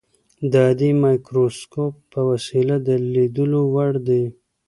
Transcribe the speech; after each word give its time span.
د 0.51 0.53
عادي 0.65 0.91
مایکروسکوپ 1.03 1.93
په 2.11 2.19
وسیله 2.29 2.75
د 2.87 2.89
لیدلو 3.13 3.61
وړ 3.73 3.91
دي. 4.07 4.23